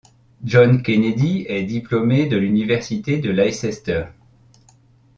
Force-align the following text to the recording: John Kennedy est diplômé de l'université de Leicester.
John 0.43 0.81
Kennedy 0.81 1.45
est 1.47 1.61
diplômé 1.65 2.25
de 2.25 2.35
l'université 2.35 3.17
de 3.19 3.29
Leicester. 3.29 4.05